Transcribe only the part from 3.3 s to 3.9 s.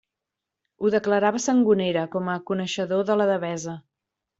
Devesa.